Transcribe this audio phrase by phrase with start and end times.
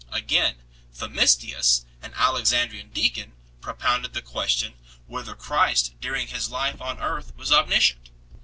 [0.11, 4.73] Again, Themistius, an Alexandrian deacon, propounded the question,
[5.05, 8.09] whether Christ during His life on earth was omniscient.